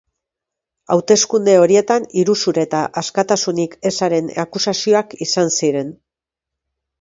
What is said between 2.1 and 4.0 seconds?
iruzur eta askatasunik